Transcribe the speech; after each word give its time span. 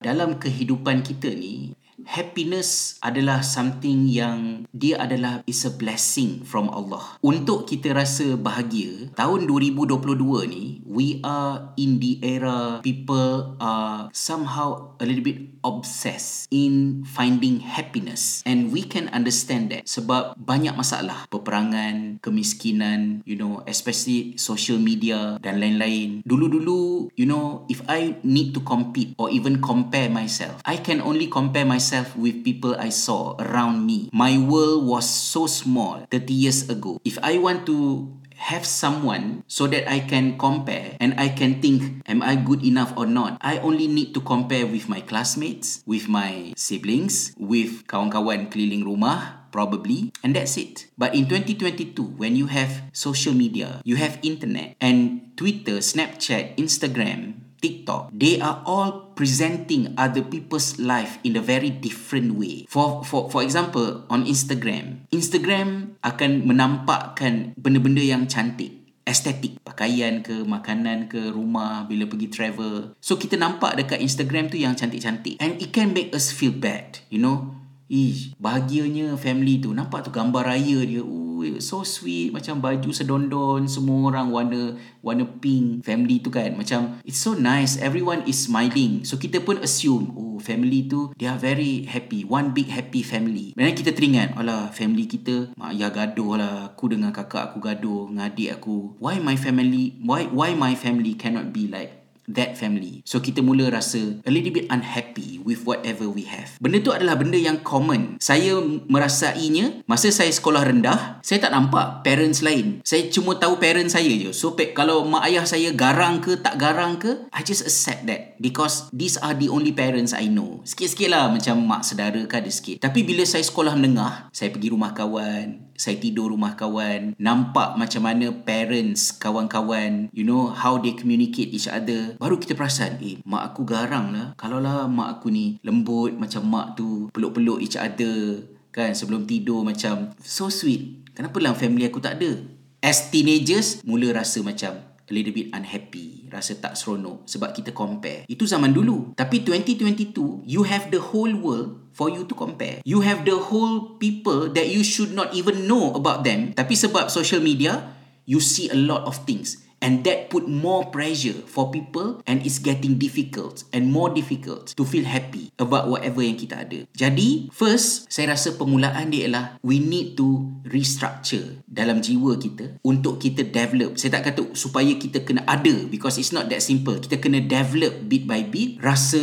dalam 0.00 0.36
kehidupan 0.36 1.00
kita 1.00 1.32
ni 1.32 1.72
happiness 2.06 2.96
adalah 3.02 3.42
something 3.42 4.06
yang 4.06 4.64
dia 4.70 5.02
adalah 5.02 5.42
is 5.44 5.66
a 5.66 5.72
blessing 5.74 6.46
from 6.46 6.70
Allah. 6.70 7.18
Untuk 7.20 7.66
kita 7.66 7.92
rasa 7.92 8.38
bahagia, 8.38 9.10
tahun 9.18 9.50
2022 9.50 10.46
ni 10.46 10.76
we 10.86 11.18
are 11.26 11.74
in 11.76 11.98
the 11.98 12.20
era 12.22 12.80
people 12.80 13.56
are 13.58 14.08
somehow 14.14 14.96
a 15.00 15.04
little 15.04 15.24
bit 15.24 15.56
obsessed 15.66 16.46
in 16.52 17.02
finding 17.02 17.58
happiness 17.60 18.40
and 18.46 18.70
we 18.70 18.86
can 18.86 19.10
understand 19.10 19.72
that 19.72 19.82
sebab 19.88 20.38
banyak 20.38 20.72
masalah 20.76 21.26
peperangan 21.26 22.22
kemiskinan 22.22 23.24
you 23.26 23.34
know 23.34 23.64
especially 23.66 24.38
social 24.38 24.78
media 24.78 25.40
dan 25.42 25.58
lain-lain 25.58 26.22
dulu-dulu 26.22 27.10
you 27.18 27.26
know 27.26 27.66
if 27.66 27.82
i 27.90 28.14
need 28.22 28.54
to 28.54 28.62
compete 28.62 29.12
or 29.18 29.26
even 29.32 29.58
compare 29.58 30.06
myself 30.06 30.62
i 30.62 30.78
can 30.78 31.02
only 31.02 31.26
compare 31.26 31.66
myself 31.66 31.95
with 32.16 32.44
people 32.44 32.76
i 32.76 32.92
saw 32.92 33.32
around 33.40 33.86
me. 33.86 34.10
My 34.12 34.36
world 34.36 34.84
was 34.84 35.08
so 35.08 35.46
small 35.46 36.04
30 36.10 36.32
years 36.32 36.68
ago. 36.68 37.00
If 37.04 37.16
i 37.22 37.38
want 37.40 37.64
to 37.72 38.12
have 38.36 38.68
someone 38.68 39.42
so 39.48 39.66
that 39.66 39.88
I 39.88 40.00
can 40.00 40.38
compare 40.38 40.96
and 41.00 41.16
I 41.18 41.32
can 41.32 41.60
think 41.60 42.04
am 42.06 42.22
I 42.22 42.36
good 42.36 42.62
enough 42.64 42.92
or 42.96 43.06
not? 43.06 43.40
I 43.40 43.58
only 43.58 43.88
need 43.88 44.12
to 44.14 44.20
compare 44.20 44.66
with 44.66 44.88
my 44.88 45.00
classmates 45.00 45.82
with 45.86 46.08
my 46.08 46.52
siblings 46.56 47.32
with 47.40 47.88
kawan-kawan 47.88 48.52
keliling 48.52 48.84
rumah 48.84 49.48
probably 49.50 50.12
and 50.20 50.36
that's 50.36 50.60
it. 50.60 50.92
But 51.00 51.16
in 51.16 51.28
2022 51.28 52.20
when 52.20 52.36
you 52.36 52.46
have 52.52 52.92
social 52.92 53.32
media 53.32 53.80
you 53.84 53.96
have 53.96 54.20
internet 54.20 54.76
and 54.80 55.32
Twitter 55.36 55.80
Snapchat 55.80 56.60
Instagram 56.60 57.45
TikTok, 57.60 58.12
they 58.12 58.38
are 58.38 58.62
all 58.64 59.12
presenting 59.16 59.96
other 59.96 60.22
people's 60.22 60.76
life 60.76 61.18
in 61.24 61.36
a 61.36 61.42
very 61.42 61.72
different 61.72 62.36
way. 62.36 62.68
For 62.68 63.02
for 63.02 63.32
for 63.32 63.40
example, 63.40 64.04
on 64.12 64.28
Instagram, 64.28 65.08
Instagram 65.10 65.98
akan 66.04 66.44
menampakkan 66.44 67.56
benda-benda 67.56 68.04
yang 68.04 68.28
cantik. 68.28 68.84
Estetik 69.06 69.62
pakaian 69.62 70.18
ke 70.18 70.42
makanan 70.42 71.06
ke 71.06 71.30
rumah 71.30 71.86
bila 71.86 72.10
pergi 72.10 72.26
travel. 72.26 72.98
So 72.98 73.14
kita 73.14 73.38
nampak 73.38 73.78
dekat 73.78 74.02
Instagram 74.02 74.50
tu 74.50 74.58
yang 74.58 74.74
cantik-cantik. 74.74 75.38
And 75.38 75.62
it 75.62 75.70
can 75.70 75.94
make 75.94 76.10
us 76.10 76.34
feel 76.34 76.50
bad 76.50 76.98
you 77.06 77.22
know? 77.22 77.54
Ish, 77.86 78.34
bahagianya 78.42 79.14
family 79.14 79.62
tu. 79.62 79.70
Nampak 79.70 80.02
tu 80.02 80.10
gambar 80.10 80.50
raya 80.50 80.82
dia. 80.82 81.06
Ui, 81.06 81.25
so 81.58 81.82
sweet 81.82 82.30
macam 82.30 82.62
baju 82.62 82.90
sedondon 82.94 83.66
semua 83.66 84.12
orang 84.14 84.28
warna 84.30 84.62
warna 85.02 85.24
pink 85.26 85.82
family 85.82 86.22
tu 86.22 86.30
kan. 86.30 86.54
Macam 86.54 87.02
it's 87.02 87.18
so 87.18 87.34
nice 87.34 87.76
everyone 87.80 88.22
is 88.24 88.46
smiling. 88.46 89.02
So 89.02 89.18
kita 89.18 89.42
pun 89.42 89.60
assume 89.60 90.14
oh 90.14 90.38
family 90.38 90.86
tu 90.86 91.10
they 91.18 91.26
are 91.26 91.40
very 91.40 91.84
happy. 91.84 92.22
One 92.24 92.54
big 92.54 92.70
happy 92.70 93.02
family. 93.02 93.52
Dan 93.58 93.74
kita 93.74 93.90
teringat 93.92 94.38
alah 94.38 94.70
family 94.70 95.10
kita 95.10 95.52
mak 95.58 95.74
ayah 95.74 95.90
gaduh 95.90 96.38
lah. 96.38 96.54
Aku 96.72 96.88
dengan 96.88 97.10
kakak 97.10 97.52
aku 97.52 97.58
gaduh 97.58 98.08
dengan 98.08 98.30
adik 98.30 98.62
aku. 98.62 98.94
Why 99.02 99.18
my 99.18 99.34
family 99.34 99.98
why 100.00 100.30
why 100.30 100.54
my 100.54 100.78
family 100.78 101.18
cannot 101.18 101.50
be 101.50 101.66
like 101.66 102.05
that 102.30 102.58
family. 102.58 103.02
So 103.06 103.22
kita 103.22 103.42
mula 103.42 103.70
rasa 103.70 104.22
a 104.22 104.30
little 104.30 104.54
bit 104.54 104.66
unhappy 104.70 105.42
with 105.42 105.66
whatever 105.66 106.06
we 106.10 106.26
have. 106.28 106.58
Benda 106.58 106.82
tu 106.82 106.92
adalah 106.94 107.18
benda 107.18 107.38
yang 107.38 107.62
common. 107.62 108.18
Saya 108.22 108.58
merasainya 108.90 109.82
masa 109.86 110.10
saya 110.10 110.30
sekolah 110.30 110.66
rendah, 110.66 111.22
saya 111.22 111.42
tak 111.42 111.54
nampak 111.54 112.02
parents 112.06 112.42
lain. 112.42 112.82
Saya 112.82 113.08
cuma 113.10 113.38
tahu 113.38 113.58
parents 113.58 113.94
saya 113.94 114.10
je. 114.10 114.30
So 114.34 114.54
kalau 114.74 115.06
mak 115.06 115.26
ayah 115.26 115.46
saya 115.46 115.70
garang 115.72 116.22
ke 116.22 116.38
tak 116.38 116.58
garang 116.58 116.98
ke, 116.98 117.26
I 117.30 117.42
just 117.42 117.66
accept 117.66 118.06
that 118.10 118.38
because 118.42 118.90
these 118.90 119.18
are 119.18 119.34
the 119.34 119.50
only 119.50 119.74
parents 119.74 120.14
I 120.14 120.30
know. 120.30 120.62
Sikit-sikit 120.66 121.08
lah 121.10 121.30
macam 121.30 121.62
mak 121.64 121.86
sedara 121.86 122.22
kan 122.26 122.42
ada 122.42 122.52
sikit. 122.52 122.82
Tapi 122.82 123.02
bila 123.02 123.22
saya 123.26 123.42
sekolah 123.42 123.74
menengah, 123.74 124.30
saya 124.30 124.52
pergi 124.54 124.70
rumah 124.70 124.92
kawan, 124.94 125.65
saya 125.76 126.00
tidur 126.00 126.32
rumah 126.32 126.56
kawan 126.56 127.14
nampak 127.20 127.76
macam 127.76 128.02
mana 128.04 128.32
parents 128.32 129.14
kawan-kawan 129.16 130.08
you 130.10 130.24
know 130.24 130.50
how 130.50 130.80
they 130.80 130.96
communicate 130.96 131.52
each 131.52 131.68
other. 131.70 132.16
Baru 132.18 132.40
kita 132.40 132.56
perasan 132.56 132.98
eh 133.00 133.20
mak 133.22 133.52
aku 133.52 133.62
garang 133.62 134.10
lah. 134.10 134.32
Kalau 134.40 134.58
lah 134.58 134.88
mak 134.88 135.20
aku 135.20 135.30
ni 135.30 135.60
lembut 135.62 136.16
macam 136.16 136.48
mak 136.48 136.74
tu 136.74 137.12
peluk-peluk 137.12 137.60
each 137.62 137.76
other 137.76 138.42
kan 138.74 138.92
sebelum 138.92 139.24
tidur 139.24 139.64
macam 139.64 140.12
so 140.20 140.52
sweet. 140.52 141.08
Kenapa 141.16 141.40
lah 141.40 141.56
family 141.56 141.88
aku 141.88 142.00
tak 142.00 142.20
ada? 142.20 142.36
As 142.84 143.08
teenagers 143.08 143.80
mula 143.88 144.12
rasa 144.12 144.44
macam 144.44 144.95
a 145.06 145.12
little 145.14 145.34
bit 145.34 145.54
unhappy 145.54 146.26
rasa 146.30 146.58
tak 146.58 146.74
seronok 146.74 147.24
sebab 147.24 147.54
kita 147.54 147.70
compare. 147.70 148.26
Itu 148.26 148.44
zaman 148.44 148.74
dulu. 148.74 149.14
Tapi 149.14 149.46
2022 149.46 150.42
you 150.44 150.66
have 150.66 150.90
the 150.90 150.98
whole 151.00 151.32
world 151.32 151.86
for 151.96 152.12
you 152.12 152.28
to 152.28 152.34
compare. 152.36 152.84
You 152.84 153.00
have 153.00 153.24
the 153.24 153.38
whole 153.38 153.96
people 153.96 154.52
that 154.52 154.68
you 154.68 154.84
should 154.84 155.16
not 155.16 155.32
even 155.32 155.64
know 155.64 155.96
about 155.96 156.26
them. 156.26 156.52
Tapi 156.52 156.76
sebab 156.76 157.08
social 157.08 157.40
media 157.40 157.95
you 158.26 158.42
see 158.42 158.68
a 158.68 158.76
lot 158.76 159.06
of 159.06 159.24
things 159.24 159.66
and 159.82 160.04
that 160.08 160.32
put 160.32 160.48
more 160.48 160.88
pressure 160.88 161.36
for 161.46 161.68
people 161.70 162.22
and 162.26 162.44
it's 162.44 162.58
getting 162.58 162.96
difficult 162.96 163.64
and 163.72 163.92
more 163.92 164.08
difficult 164.08 164.72
to 164.76 164.84
feel 164.84 165.04
happy 165.04 165.52
about 165.60 165.88
whatever 165.88 166.24
yang 166.24 166.36
kita 166.36 166.64
ada. 166.64 166.80
Jadi, 166.96 167.52
first, 167.52 168.08
saya 168.08 168.34
rasa 168.34 168.56
permulaan 168.56 169.12
dia 169.12 169.28
ialah 169.28 169.60
we 169.60 169.78
need 169.78 170.16
to 170.16 170.48
restructure 170.66 171.60
dalam 171.68 172.00
jiwa 172.00 172.40
kita 172.40 172.80
untuk 172.82 173.20
kita 173.20 173.44
develop. 173.46 174.00
Saya 174.00 174.18
tak 174.18 174.32
kata 174.32 174.56
supaya 174.56 174.90
kita 174.96 175.22
kena 175.22 175.44
ada 175.44 175.86
because 175.86 176.16
it's 176.16 176.32
not 176.32 176.48
that 176.48 176.64
simple. 176.64 176.96
Kita 176.96 177.20
kena 177.20 177.44
develop 177.44 178.08
bit 178.08 178.24
by 178.24 178.42
bit 178.48 178.80
rasa 178.80 179.22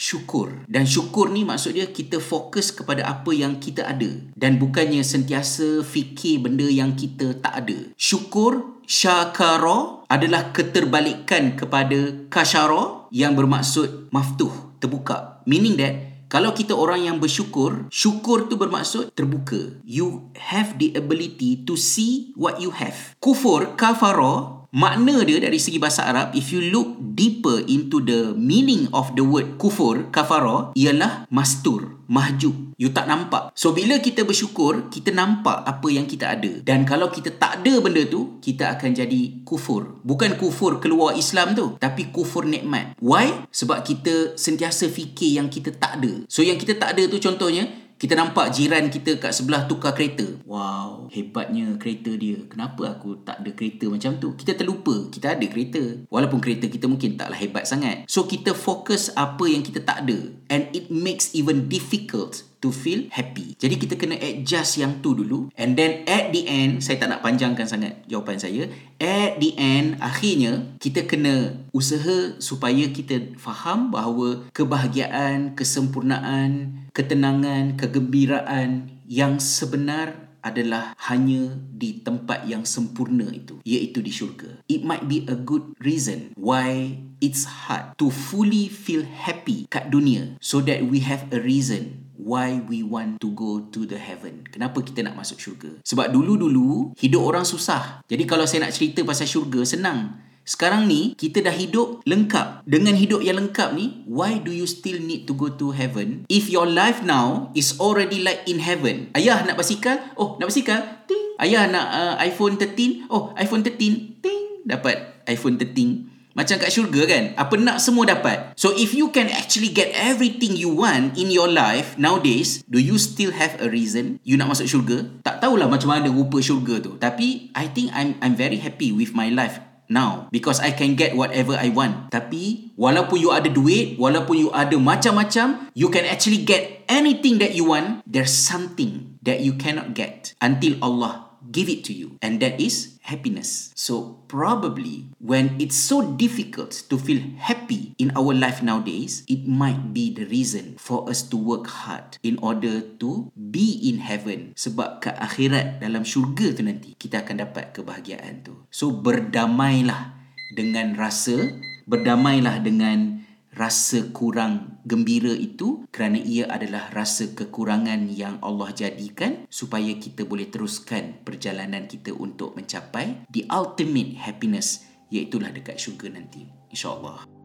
syukur. 0.00 0.64
Dan 0.64 0.88
syukur 0.88 1.28
ni 1.28 1.44
maksud 1.44 1.76
dia 1.76 1.92
kita 1.92 2.16
fokus 2.16 2.72
kepada 2.72 3.04
apa 3.04 3.36
yang 3.36 3.60
kita 3.60 3.84
ada. 3.84 4.08
Dan 4.32 4.56
bukannya 4.56 5.04
sentiasa 5.04 5.84
fikir 5.84 6.40
benda 6.48 6.64
yang 6.64 6.96
kita 6.96 7.36
tak 7.44 7.68
ada. 7.68 7.92
Syukur 8.00 8.80
syakara 8.88 10.08
adalah 10.08 10.56
keterbalikan 10.56 11.52
kepada 11.60 12.24
kasyara 12.32 13.12
yang 13.12 13.36
bermaksud 13.36 14.08
maftuh 14.08 14.72
terbuka. 14.80 15.44
Meaning 15.44 15.76
that 15.76 15.94
kalau 16.30 16.54
kita 16.54 16.78
orang 16.78 17.10
yang 17.10 17.18
bersyukur 17.18 17.90
syukur 17.90 18.46
tu 18.46 18.54
bermaksud 18.54 19.10
terbuka. 19.18 19.82
You 19.82 20.30
have 20.38 20.78
the 20.78 20.94
ability 20.94 21.66
to 21.66 21.74
see 21.74 22.30
what 22.38 22.62
you 22.62 22.70
have. 22.70 23.18
Kufur 23.18 23.74
kafara 23.74 24.59
makna 24.70 25.26
dia 25.26 25.42
dari 25.42 25.58
segi 25.58 25.82
bahasa 25.82 26.06
Arab 26.06 26.34
if 26.38 26.54
you 26.54 26.70
look 26.70 26.98
deeper 27.18 27.62
into 27.66 27.98
the 28.02 28.34
meaning 28.38 28.86
of 28.94 29.10
the 29.18 29.24
word 29.26 29.58
kufur 29.58 30.06
kafara 30.14 30.70
ialah 30.78 31.26
mastur 31.30 32.00
mahjub. 32.10 32.74
You 32.74 32.90
tak 32.90 33.06
nampak. 33.06 33.54
So 33.54 33.70
bila 33.70 34.02
kita 34.02 34.26
bersyukur 34.26 34.90
kita 34.90 35.14
nampak 35.14 35.62
apa 35.62 35.88
yang 35.94 36.10
kita 36.10 36.34
ada. 36.34 36.58
Dan 36.66 36.82
kalau 36.82 37.06
kita 37.06 37.30
tak 37.38 37.62
ada 37.62 37.78
benda 37.78 38.02
tu 38.10 38.42
kita 38.42 38.74
akan 38.74 38.90
jadi 38.98 39.46
kufur. 39.46 40.02
Bukan 40.02 40.34
kufur 40.34 40.82
keluar 40.82 41.14
Islam 41.14 41.54
tu 41.54 41.78
tapi 41.78 42.10
kufur 42.10 42.42
nikmat. 42.42 42.98
Why? 42.98 43.46
Sebab 43.54 43.86
kita 43.86 44.34
sentiasa 44.34 44.90
fikir 44.90 45.38
yang 45.38 45.46
kita 45.46 45.70
tak 45.70 46.02
ada. 46.02 46.26
So 46.26 46.42
yang 46.42 46.58
kita 46.58 46.74
tak 46.74 46.98
ada 46.98 47.06
tu 47.06 47.22
contohnya 47.22 47.70
kita 48.00 48.16
nampak 48.16 48.48
jiran 48.56 48.88
kita 48.88 49.20
kat 49.20 49.36
sebelah 49.36 49.68
tukar 49.68 49.92
kereta. 49.92 50.24
Wow, 50.48 51.12
hebatnya 51.12 51.76
kereta 51.76 52.16
dia. 52.16 52.40
Kenapa 52.48 52.96
aku 52.96 53.20
tak 53.20 53.44
ada 53.44 53.52
kereta 53.52 53.92
macam 53.92 54.16
tu? 54.16 54.32
Kita 54.40 54.56
terlupa 54.56 55.12
kita 55.12 55.36
ada 55.36 55.44
kereta. 55.44 56.08
Walaupun 56.08 56.40
kereta 56.40 56.64
kita 56.72 56.88
mungkin 56.88 57.20
taklah 57.20 57.36
hebat 57.36 57.68
sangat. 57.68 58.08
So 58.08 58.24
kita 58.24 58.56
fokus 58.56 59.12
apa 59.12 59.44
yang 59.44 59.60
kita 59.60 59.84
tak 59.84 60.08
ada. 60.08 60.32
And 60.48 60.72
it 60.72 60.88
makes 60.88 61.36
even 61.36 61.68
difficult 61.68 62.49
to 62.60 62.70
feel 62.70 63.08
happy. 63.10 63.56
Jadi 63.56 63.74
kita 63.80 63.94
kena 63.96 64.20
adjust 64.20 64.78
yang 64.78 65.00
tu 65.00 65.16
dulu 65.16 65.48
and 65.56 65.74
then 65.74 66.04
at 66.06 66.30
the 66.30 66.44
end 66.46 66.84
saya 66.84 67.00
tak 67.00 67.10
nak 67.10 67.24
panjangkan 67.24 67.66
sangat 67.66 68.04
jawapan 68.06 68.36
saya. 68.36 68.68
At 69.00 69.40
the 69.40 69.56
end 69.56 69.98
akhirnya 69.98 70.76
kita 70.78 71.08
kena 71.08 71.64
usaha 71.72 72.36
supaya 72.38 72.88
kita 72.92 73.36
faham 73.40 73.88
bahawa 73.90 74.48
kebahagiaan, 74.52 75.56
kesempurnaan, 75.56 76.84
ketenangan, 76.92 77.80
kegembiraan 77.80 78.92
yang 79.10 79.42
sebenar 79.42 80.30
adalah 80.40 80.96
hanya 81.10 81.52
di 81.68 82.00
tempat 82.00 82.48
yang 82.48 82.64
sempurna 82.64 83.28
itu 83.28 83.60
iaitu 83.64 84.00
di 84.00 84.08
syurga 84.08 84.60
it 84.72 84.80
might 84.80 85.04
be 85.04 85.24
a 85.28 85.36
good 85.36 85.76
reason 85.80 86.32
why 86.36 86.96
it's 87.20 87.44
hard 87.68 87.92
to 88.00 88.08
fully 88.08 88.66
feel 88.72 89.04
happy 89.04 89.68
kat 89.68 89.92
dunia 89.92 90.36
so 90.40 90.64
that 90.64 90.80
we 90.88 91.04
have 91.04 91.28
a 91.30 91.38
reason 91.40 92.09
why 92.20 92.60
we 92.68 92.84
want 92.84 93.16
to 93.24 93.32
go 93.32 93.64
to 93.72 93.88
the 93.88 93.96
heaven. 93.96 94.44
Kenapa 94.48 94.84
kita 94.84 95.00
nak 95.00 95.16
masuk 95.16 95.40
syurga? 95.40 95.80
Sebab 95.80 96.12
dulu-dulu 96.12 96.92
hidup 97.00 97.22
orang 97.24 97.48
susah. 97.48 98.04
Jadi 98.04 98.28
kalau 98.28 98.44
saya 98.44 98.68
nak 98.68 98.76
cerita 98.76 99.00
pasal 99.00 99.24
syurga 99.24 99.64
senang. 99.64 100.20
Sekarang 100.44 100.88
ni 100.88 101.14
kita 101.14 101.44
dah 101.44 101.54
hidup 101.54 102.02
lengkap. 102.04 102.66
Dengan 102.66 102.96
hidup 102.96 103.22
yang 103.22 103.38
lengkap 103.38 103.76
ni, 103.76 104.02
why 104.08 104.40
do 104.40 104.50
you 104.50 104.66
still 104.66 104.98
need 104.98 105.28
to 105.28 105.32
go 105.36 105.52
to 105.52 105.70
heaven 105.70 106.26
if 106.26 106.50
your 106.50 106.66
life 106.66 107.06
now 107.06 107.54
is 107.54 107.76
already 107.78 108.20
like 108.24 108.42
in 108.50 108.58
heaven? 108.58 109.14
Ayah 109.14 109.46
nak 109.46 109.60
basikal? 109.60 110.00
Oh, 110.18 110.40
nak 110.42 110.50
basikal? 110.50 111.06
Ting. 111.06 111.38
Ayah 111.38 111.70
nak 111.70 111.86
uh, 111.92 112.14
iPhone 112.20 112.58
13? 112.58 113.06
Oh, 113.08 113.30
iPhone 113.38 113.62
13. 113.62 114.20
Ting. 114.20 114.42
Dapat 114.66 115.24
iPhone 115.30 115.56
13 115.56 116.09
Macam 116.34 116.62
kat 116.62 116.70
syurga 116.70 117.10
kan 117.10 117.24
Apa 117.34 117.58
nak 117.58 117.82
semua 117.82 118.06
dapat 118.06 118.54
So 118.54 118.70
if 118.74 118.94
you 118.94 119.10
can 119.10 119.26
actually 119.30 119.74
get 119.74 119.90
everything 119.98 120.54
you 120.54 120.70
want 120.70 121.18
In 121.18 121.30
your 121.30 121.50
life 121.50 121.98
Nowadays 121.98 122.62
Do 122.70 122.78
you 122.78 123.02
still 123.02 123.34
have 123.34 123.58
a 123.58 123.66
reason 123.66 124.22
You 124.22 124.38
nak 124.38 124.54
masuk 124.54 124.70
syurga 124.70 125.10
Tak 125.26 125.42
tahulah 125.42 125.66
macam 125.66 125.90
mana 125.90 126.06
rupa 126.06 126.38
syurga 126.38 126.78
tu 126.78 126.94
Tapi 127.02 127.50
I 127.54 127.66
think 127.70 127.90
I'm 127.90 128.14
I'm 128.22 128.38
very 128.38 128.62
happy 128.62 128.94
with 128.94 129.10
my 129.16 129.32
life 129.32 129.58
now 129.90 130.30
because 130.30 130.62
I 130.62 130.70
can 130.70 130.94
get 130.94 131.18
whatever 131.18 131.58
I 131.58 131.74
want. 131.74 132.14
Tapi 132.14 132.72
walaupun 132.78 133.18
you 133.18 133.34
ada 133.34 133.50
duit, 133.50 133.98
walaupun 133.98 134.38
you 134.38 134.48
ada 134.54 134.78
macam-macam, 134.78 135.68
you 135.74 135.90
can 135.90 136.06
actually 136.06 136.46
get 136.46 136.86
anything 136.86 137.42
that 137.42 137.58
you 137.58 137.66
want. 137.66 138.06
There's 138.06 138.32
something 138.32 139.18
that 139.26 139.42
you 139.42 139.58
cannot 139.58 139.92
get 139.98 140.32
until 140.38 140.78
Allah 140.80 141.29
give 141.48 141.68
it 141.68 141.84
to 141.88 141.92
you 141.96 142.20
and 142.20 142.40
that 142.44 142.60
is 142.60 143.00
happiness. 143.02 143.72
So 143.74 144.20
probably 144.28 145.10
when 145.18 145.56
it's 145.58 145.76
so 145.76 146.04
difficult 146.04 146.76
to 146.92 146.96
feel 147.00 147.20
happy 147.40 147.96
in 147.98 148.12
our 148.12 148.36
life 148.36 148.62
nowadays, 148.62 149.24
it 149.26 149.48
might 149.48 149.96
be 149.96 150.12
the 150.12 150.28
reason 150.28 150.76
for 150.76 151.08
us 151.08 151.24
to 151.32 151.36
work 151.36 151.66
hard 151.66 152.20
in 152.22 152.36
order 152.44 152.80
to 153.02 153.32
be 153.34 153.80
in 153.82 154.04
heaven. 154.04 154.52
Sebab 154.54 155.00
ke 155.00 155.10
akhirat 155.16 155.80
dalam 155.80 156.04
syurga 156.04 156.52
tu 156.52 156.62
nanti 156.62 156.94
kita 156.94 157.24
akan 157.24 157.48
dapat 157.48 157.72
kebahagiaan 157.72 158.44
tu. 158.44 158.68
So 158.68 158.92
berdamailah 158.92 160.16
dengan 160.54 160.98
rasa, 160.98 161.56
berdamailah 161.86 162.62
dengan 162.62 163.19
rasa 163.60 164.08
kurang 164.16 164.80
gembira 164.88 165.36
itu 165.36 165.84
kerana 165.92 166.16
ia 166.16 166.48
adalah 166.48 166.88
rasa 166.96 167.36
kekurangan 167.36 168.08
yang 168.08 168.40
Allah 168.40 168.72
jadikan 168.72 169.44
supaya 169.52 169.92
kita 170.00 170.24
boleh 170.24 170.48
teruskan 170.48 171.20
perjalanan 171.20 171.84
kita 171.84 172.16
untuk 172.16 172.56
mencapai 172.56 173.28
the 173.28 173.44
ultimate 173.52 174.16
happiness 174.16 174.88
iaitu 175.12 175.36
dekat 175.36 175.76
syurga 175.76 176.08
nanti. 176.08 176.48
Insyaallah 176.72 177.39